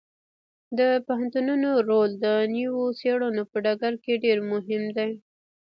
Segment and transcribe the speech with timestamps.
[0.79, 5.11] د پوهنتونونو رول د نویو څیړنو په ډګر کې ډیر مهم دی.